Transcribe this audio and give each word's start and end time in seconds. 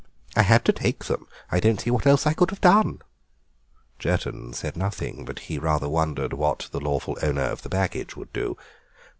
I 0.35 0.41
had 0.41 0.65
to 0.65 0.71
take 0.73 1.05
them; 1.05 1.27
I 1.51 1.59
don't 1.59 1.79
see 1.79 1.91
what 1.91 2.07
else 2.07 2.25
I 2.25 2.33
could 2.33 2.49
have 2.49 2.59
done." 2.59 3.03
Jerton 3.99 4.51
said 4.51 4.75
nothing, 4.75 5.25
but 5.25 5.37
he 5.37 5.59
rather 5.59 5.87
wondered 5.87 6.33
what 6.33 6.69
the 6.71 6.79
lawful 6.81 7.19
owner 7.21 7.43
of 7.45 7.61
the 7.61 7.69
baggage 7.69 8.17
would 8.17 8.33
do. 8.33 8.57